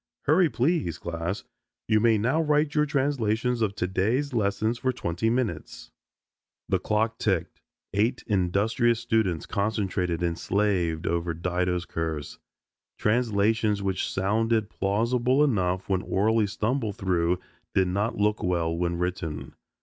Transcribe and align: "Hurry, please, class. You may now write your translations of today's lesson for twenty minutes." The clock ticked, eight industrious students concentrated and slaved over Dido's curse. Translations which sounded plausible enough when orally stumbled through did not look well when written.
"Hurry, 0.23 0.49
please, 0.49 0.97
class. 0.97 1.43
You 1.87 1.99
may 1.99 2.17
now 2.17 2.41
write 2.41 2.73
your 2.73 2.87
translations 2.87 3.61
of 3.61 3.75
today's 3.75 4.33
lesson 4.33 4.73
for 4.73 4.91
twenty 4.91 5.29
minutes." 5.29 5.91
The 6.67 6.79
clock 6.79 7.19
ticked, 7.19 7.61
eight 7.93 8.23
industrious 8.25 8.99
students 8.99 9.45
concentrated 9.45 10.23
and 10.23 10.39
slaved 10.39 11.05
over 11.05 11.35
Dido's 11.35 11.85
curse. 11.85 12.39
Translations 12.97 13.83
which 13.83 14.11
sounded 14.11 14.71
plausible 14.71 15.43
enough 15.43 15.87
when 15.87 16.01
orally 16.01 16.47
stumbled 16.47 16.95
through 16.97 17.37
did 17.75 17.87
not 17.87 18.17
look 18.17 18.41
well 18.41 18.75
when 18.75 18.97
written. 18.97 19.53